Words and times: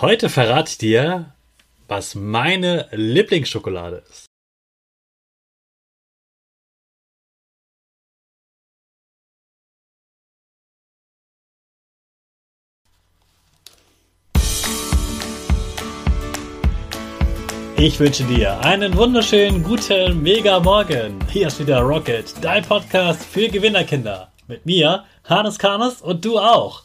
Heute 0.00 0.28
verrate 0.28 0.70
ich 0.70 0.78
dir, 0.78 1.32
was 1.88 2.14
meine 2.14 2.86
Lieblingsschokolade 2.92 4.04
ist. 4.08 4.26
Ich 17.76 17.98
wünsche 17.98 18.22
dir 18.22 18.60
einen 18.60 18.96
wunderschönen 18.96 19.64
guten 19.64 20.22
Mega 20.22 20.60
Morgen. 20.60 21.18
Hier 21.28 21.48
ist 21.48 21.58
wieder 21.58 21.80
Rocket, 21.80 22.32
dein 22.40 22.62
Podcast 22.62 23.24
für 23.24 23.48
Gewinnerkinder. 23.48 24.30
Mit 24.46 24.64
mir, 24.64 25.06
Hannes 25.24 25.58
Karnes 25.58 26.00
und 26.00 26.24
du 26.24 26.38
auch. 26.38 26.84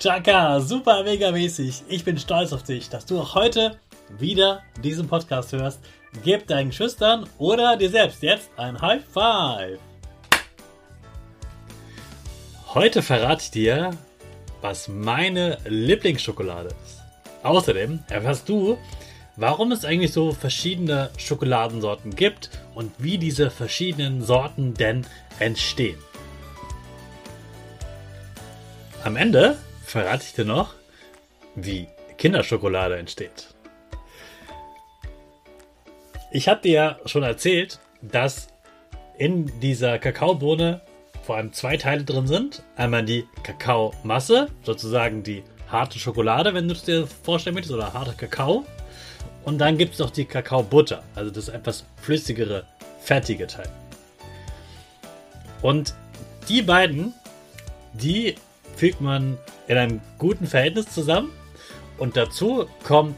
Chaka, 0.00 0.60
super 0.60 1.04
mega 1.04 1.30
mäßig. 1.30 1.82
Ich 1.86 2.06
bin 2.06 2.16
stolz 2.16 2.54
auf 2.54 2.62
dich, 2.62 2.88
dass 2.88 3.04
du 3.04 3.20
auch 3.20 3.34
heute 3.34 3.76
wieder 4.18 4.62
diesen 4.82 5.06
Podcast 5.06 5.52
hörst. 5.52 5.78
Gib 6.24 6.46
deinen 6.46 6.72
Schüchtern 6.72 7.28
oder 7.36 7.76
dir 7.76 7.90
selbst 7.90 8.22
jetzt 8.22 8.48
ein 8.56 8.80
High 8.80 9.02
Five. 9.04 9.78
Heute 12.72 13.02
verrate 13.02 13.42
ich 13.42 13.50
dir, 13.50 13.90
was 14.62 14.88
meine 14.88 15.58
Lieblingsschokolade 15.66 16.70
ist. 16.82 17.02
Außerdem 17.42 18.02
erfährst 18.08 18.48
du, 18.48 18.78
warum 19.36 19.70
es 19.70 19.84
eigentlich 19.84 20.14
so 20.14 20.32
verschiedene 20.32 21.10
Schokoladensorten 21.18 22.16
gibt 22.16 22.48
und 22.74 22.90
wie 22.96 23.18
diese 23.18 23.50
verschiedenen 23.50 24.24
Sorten 24.24 24.72
denn 24.72 25.06
entstehen. 25.40 25.98
Am 29.04 29.16
Ende 29.16 29.58
verrate 29.90 30.24
ich 30.24 30.34
dir 30.34 30.44
noch, 30.44 30.74
wie 31.54 31.88
Kinderschokolade 32.16 32.96
entsteht. 32.96 33.48
Ich 36.30 36.48
habe 36.48 36.60
dir 36.60 36.72
ja 36.72 36.98
schon 37.06 37.24
erzählt, 37.24 37.80
dass 38.00 38.48
in 39.18 39.60
dieser 39.60 39.98
Kakaobohne 39.98 40.80
vor 41.24 41.36
allem 41.36 41.52
zwei 41.52 41.76
Teile 41.76 42.04
drin 42.04 42.28
sind. 42.28 42.62
Einmal 42.76 43.04
die 43.04 43.26
Kakaomasse, 43.42 44.48
sozusagen 44.62 45.24
die 45.24 45.42
harte 45.68 45.98
Schokolade, 45.98 46.54
wenn 46.54 46.68
du 46.68 46.74
es 46.74 46.84
dir 46.84 47.06
vorstellen 47.06 47.54
möchtest, 47.54 47.74
oder 47.74 47.92
harter 47.92 48.14
Kakao. 48.14 48.64
Und 49.44 49.58
dann 49.58 49.76
gibt 49.76 49.94
es 49.94 49.98
noch 49.98 50.10
die 50.10 50.24
Kakaobutter, 50.24 51.02
also 51.16 51.30
das 51.30 51.48
etwas 51.48 51.84
flüssigere, 51.96 52.64
fertige 53.00 53.46
Teil. 53.48 53.68
Und 55.62 55.94
die 56.48 56.62
beiden, 56.62 57.12
die 57.92 58.36
fügt 58.76 59.00
man 59.00 59.36
in 59.70 59.78
einem 59.78 60.00
guten 60.18 60.48
Verhältnis 60.48 60.90
zusammen. 60.92 61.30
Und 61.96 62.16
dazu 62.16 62.66
kommt 62.82 63.14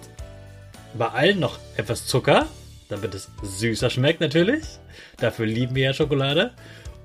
bei 0.93 1.09
allen 1.09 1.41
noch 1.41 1.59
etwas 1.79 2.07
Zucker, 2.07 2.45
damit 2.91 3.15
es 3.15 3.31
süßer 3.43 3.89
schmeckt 3.89 4.21
natürlich. 4.21 4.63
Dafür 5.17 5.47
lieben 5.47 5.75
wir 5.75 5.85
ja 5.85 5.95
Schokolade. 5.95 6.53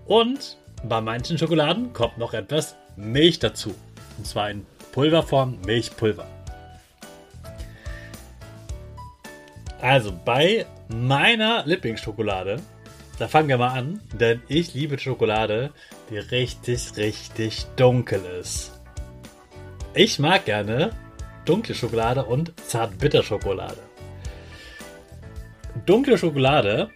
Und 0.05 0.57
bei 0.83 0.99
manchen 0.99 1.37
Schokoladen 1.37 1.93
kommt 1.93 2.17
noch 2.17 2.33
etwas 2.33 2.75
Milch 2.97 3.39
dazu. 3.39 3.73
Und 4.17 4.27
zwar 4.27 4.51
in 4.51 4.65
Pulverform 4.91 5.59
Milchpulver. 5.65 6.27
Also 9.79 10.11
bei 10.25 10.65
meiner 10.89 11.65
Lieblingsschokolade, 11.65 12.59
da 13.17 13.29
fangen 13.29 13.47
wir 13.47 13.57
mal 13.57 13.69
an, 13.79 14.01
denn 14.11 14.41
ich 14.49 14.73
liebe 14.73 14.99
Schokolade, 14.99 15.71
die 16.09 16.17
richtig, 16.17 16.97
richtig 16.97 17.65
dunkel 17.77 18.25
ist. 18.41 18.76
Ich 19.99 20.19
mag 20.19 20.45
gerne 20.45 20.91
dunkle 21.45 21.73
Schokolade 21.73 22.23
und 22.23 22.53
Zartbitterschokolade. 22.67 23.79
Dunkle 25.87 26.19
Schokolade 26.19 26.91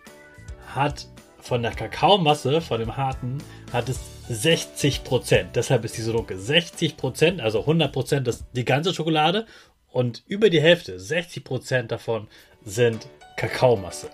hat 0.67 1.07
von 1.39 1.63
der 1.63 1.71
Kakaomasse, 1.71 2.61
von 2.61 2.79
dem 2.79 2.95
harten, 2.95 3.39
hat 3.73 3.89
es 3.89 3.99
60%. 4.29 5.45
Deshalb 5.55 5.83
ist 5.83 5.97
die 5.97 6.01
so 6.01 6.13
dunkel. 6.13 6.37
60%, 6.37 7.39
also 7.39 7.61
100% 7.61 8.27
ist 8.29 8.45
die 8.55 8.65
ganze 8.65 8.93
Schokolade 8.93 9.47
und 9.89 10.21
über 10.27 10.51
die 10.51 10.61
Hälfte, 10.61 10.99
60% 10.99 11.87
davon 11.87 12.27
sind 12.63 13.07
Kakaomasse. 13.35 14.11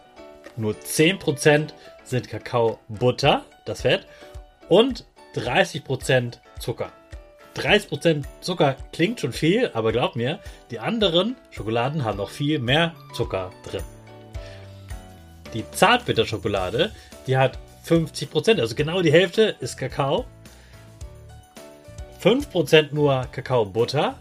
Nur 0.56 0.76
10% 0.76 1.74
sind 2.06 2.30
Kakaobutter, 2.30 3.44
das 3.66 3.82
Fett, 3.82 4.08
und 4.70 5.04
30% 5.36 6.38
Zucker. 6.62 6.94
30% 7.58 8.24
Zucker 8.42 8.76
klingt 8.92 9.20
schon 9.20 9.34
viel, 9.34 9.72
aber 9.74 9.92
glaub 9.92 10.16
mir, 10.16 10.40
die 10.72 10.80
anderen 10.80 11.36
Schokoladen 11.52 12.04
haben 12.04 12.18
noch 12.18 12.30
viel 12.30 12.60
mehr 12.60 12.94
Zucker 13.14 13.52
drin. 13.70 13.84
Die 15.54 15.64
Zartbitterschokolade, 15.72 16.92
die 17.26 17.38
hat 17.38 17.58
50%, 17.88 18.60
also 18.60 18.76
genau 18.76 19.02
die 19.02 19.12
Hälfte 19.12 19.56
ist 19.60 19.78
Kakao. 19.78 20.26
5% 22.22 22.94
nur 22.94 23.26
Kakaobutter, 23.32 24.16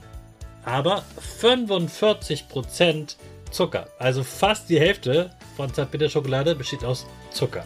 aber 0.64 1.02
45% 1.40 3.16
Zucker. 3.50 3.88
Also 3.98 4.22
fast 4.22 4.68
die 4.68 4.78
Hälfte 4.78 5.30
von 5.56 5.72
Zartbitterschokolade 5.72 6.54
besteht 6.54 6.84
aus 6.84 7.06
Zucker. 7.30 7.64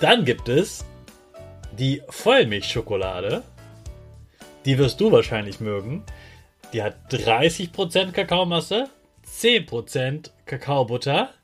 Dann 0.00 0.24
gibt 0.24 0.48
es 0.48 0.84
die 1.76 2.02
Vollmilchschokolade. 2.08 3.42
die 4.64 4.78
wirst 4.78 4.98
du 5.00 5.12
wahrscheinlich 5.12 5.60
mögen. 5.60 6.04
Die 6.72 6.82
hat 6.82 7.12
30% 7.12 8.12
Kakaomasse, 8.12 8.88
10% 9.26 10.30
Kakaobutter, 10.46 11.34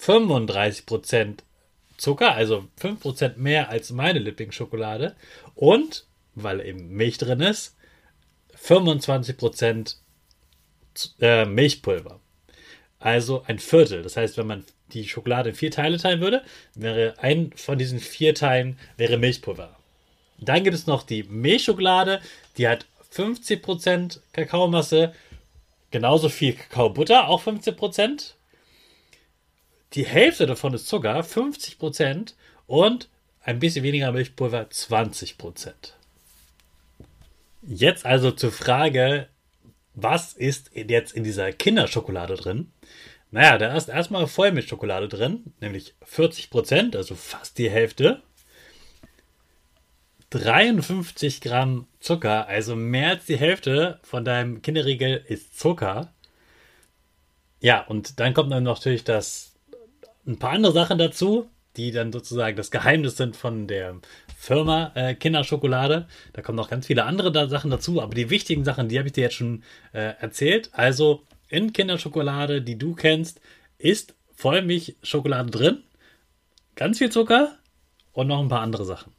35% 0.00 1.40
Zucker, 1.98 2.34
also 2.34 2.64
5% 2.80 3.36
mehr 3.36 3.68
als 3.68 3.90
meine 3.90 4.18
Lieblingsschokolade 4.18 5.14
und, 5.54 6.06
weil 6.34 6.60
eben 6.60 6.88
Milch 6.88 7.18
drin 7.18 7.40
ist, 7.40 7.76
25% 8.58 9.96
äh, 11.20 11.44
Milchpulver. 11.44 12.20
Also 12.98 13.42
ein 13.46 13.58
Viertel. 13.58 14.02
Das 14.02 14.16
heißt, 14.16 14.38
wenn 14.38 14.46
man 14.46 14.64
die 14.92 15.08
Schokolade 15.08 15.50
in 15.50 15.54
vier 15.54 15.70
Teile 15.70 15.98
teilen 15.98 16.20
würde, 16.20 16.42
wäre 16.74 17.14
ein 17.18 17.52
von 17.56 17.78
diesen 17.78 17.98
vier 17.98 18.34
Teilen 18.34 18.78
wäre 18.96 19.18
Milchpulver. 19.18 19.76
Dann 20.38 20.64
gibt 20.64 20.74
es 20.74 20.86
noch 20.86 21.02
die 21.02 21.22
Milchschokolade, 21.22 22.20
die 22.56 22.68
hat 22.68 22.86
50% 23.14 24.20
Kakaomasse, 24.32 25.14
genauso 25.90 26.28
viel 26.28 26.54
Kakaobutter, 26.54 27.28
auch 27.28 27.42
15%. 27.42 28.32
Die 29.94 30.06
Hälfte 30.06 30.46
davon 30.46 30.74
ist 30.74 30.88
Zucker, 30.88 31.20
50% 31.20 32.34
und 32.66 33.08
ein 33.42 33.58
bisschen 33.58 33.82
weniger 33.82 34.10
Milchpulver, 34.12 34.62
20%. 34.62 35.72
Jetzt 37.62 38.06
also 38.06 38.30
zur 38.32 38.50
Frage, 38.50 39.28
was 39.94 40.32
ist 40.32 40.70
jetzt 40.74 41.12
in 41.12 41.24
dieser 41.24 41.52
Kinderschokolade 41.52 42.34
drin? 42.34 42.72
Naja, 43.32 43.56
da 43.56 43.74
ist 43.74 43.88
erstmal 43.88 44.26
Vollmilchschokolade 44.26 45.08
drin, 45.08 45.54
nämlich 45.58 45.94
40%, 46.06 46.94
also 46.96 47.14
fast 47.14 47.56
die 47.56 47.70
Hälfte. 47.70 48.22
53 50.28 51.40
Gramm 51.40 51.86
Zucker, 51.98 52.46
also 52.46 52.76
mehr 52.76 53.08
als 53.10 53.24
die 53.24 53.38
Hälfte 53.38 54.00
von 54.02 54.26
deinem 54.26 54.60
Kinderriegel 54.60 55.24
ist 55.26 55.58
Zucker. 55.58 56.12
Ja, 57.60 57.80
und 57.86 58.20
dann 58.20 58.34
kommt 58.34 58.52
dann 58.52 58.64
natürlich 58.64 59.02
das 59.02 59.54
ein 60.26 60.38
paar 60.38 60.52
andere 60.52 60.74
Sachen 60.74 60.98
dazu, 60.98 61.48
die 61.78 61.90
dann 61.90 62.12
sozusagen 62.12 62.56
das 62.56 62.70
Geheimnis 62.70 63.16
sind 63.16 63.34
von 63.34 63.66
der 63.66 63.96
Firma 64.36 64.92
äh, 64.94 65.14
Kinderschokolade. 65.14 66.06
Da 66.34 66.42
kommen 66.42 66.56
noch 66.56 66.68
ganz 66.68 66.86
viele 66.86 67.04
andere 67.04 67.32
da 67.32 67.48
Sachen 67.48 67.70
dazu, 67.70 68.02
aber 68.02 68.14
die 68.14 68.28
wichtigen 68.28 68.64
Sachen, 68.64 68.90
die 68.90 68.98
habe 68.98 69.08
ich 69.08 69.14
dir 69.14 69.22
jetzt 69.22 69.36
schon 69.36 69.62
äh, 69.92 70.12
erzählt. 70.20 70.68
Also 70.72 71.22
in 71.52 71.72
Kinderschokolade, 71.72 72.62
die 72.62 72.78
du 72.78 72.94
kennst, 72.94 73.40
ist 73.76 74.14
Vollmilchschokolade 74.34 75.50
drin, 75.50 75.82
ganz 76.76 76.98
viel 76.98 77.10
Zucker 77.10 77.58
und 78.12 78.26
noch 78.26 78.40
ein 78.40 78.48
paar 78.48 78.62
andere 78.62 78.86
Sachen. 78.86 79.12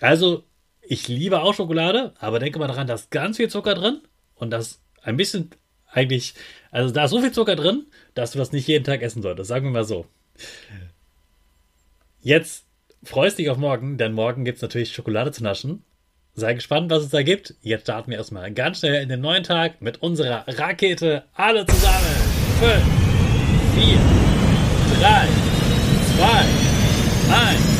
Also, 0.00 0.44
ich 0.80 1.08
liebe 1.08 1.42
auch 1.42 1.54
Schokolade, 1.54 2.14
aber 2.20 2.38
denke 2.38 2.60
mal 2.60 2.68
daran, 2.68 2.86
da 2.86 2.94
ist 2.94 3.10
ganz 3.10 3.36
viel 3.36 3.50
Zucker 3.50 3.74
drin 3.74 4.00
und 4.36 4.50
das 4.50 4.80
ein 5.02 5.16
bisschen 5.16 5.50
eigentlich, 5.90 6.34
also 6.70 6.94
da 6.94 7.04
ist 7.04 7.10
so 7.10 7.20
viel 7.20 7.32
Zucker 7.32 7.56
drin, 7.56 7.86
dass 8.14 8.30
du 8.30 8.38
das 8.38 8.52
nicht 8.52 8.68
jeden 8.68 8.84
Tag 8.84 9.02
essen 9.02 9.22
solltest, 9.22 9.48
sagen 9.48 9.64
wir 9.64 9.72
mal 9.72 9.84
so. 9.84 10.06
Jetzt 12.20 12.64
freust 13.02 13.38
dich 13.38 13.50
auf 13.50 13.58
morgen, 13.58 13.98
denn 13.98 14.12
morgen 14.12 14.44
gibt 14.44 14.56
es 14.56 14.62
natürlich 14.62 14.92
Schokolade 14.92 15.32
zu 15.32 15.42
naschen. 15.42 15.82
Sei 16.38 16.52
gespannt, 16.52 16.90
was 16.90 17.02
es 17.02 17.08
da 17.08 17.22
gibt. 17.22 17.54
Jetzt 17.62 17.84
starten 17.84 18.10
wir 18.10 18.18
erstmal 18.18 18.52
ganz 18.52 18.80
schnell 18.80 19.02
in 19.02 19.08
den 19.08 19.22
neuen 19.22 19.42
Tag 19.42 19.80
mit 19.80 20.02
unserer 20.02 20.44
Rakete. 20.46 21.24
Alle 21.32 21.64
zusammen. 21.64 22.04
5, 22.60 22.82
4, 23.74 23.98
3, 25.00 25.28
2, 26.18 26.28
1. 27.54 27.76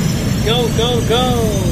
Go, 0.46 0.70
go, 0.78 1.02
go! 1.06 1.65